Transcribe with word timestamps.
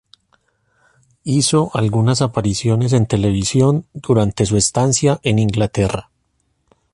Hizo 1.23 1.69
algunas 1.75 2.23
apariciones 2.23 2.91
en 2.93 3.05
televisión 3.05 3.85
durante 3.93 4.47
su 4.47 4.57
estancia 4.57 5.19
en 5.21 5.37
Inglaterra. 5.37 6.09